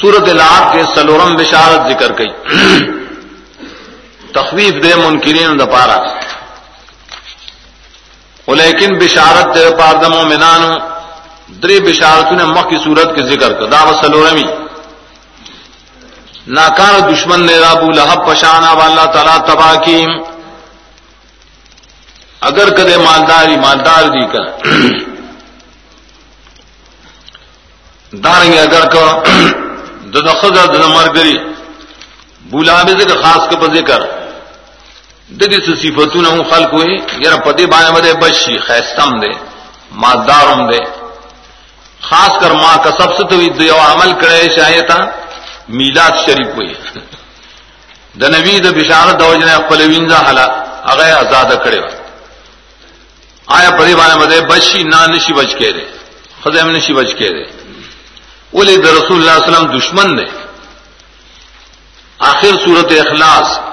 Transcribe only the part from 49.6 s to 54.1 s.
خپل وینځه حلا هغه آزاد کړي آیا پری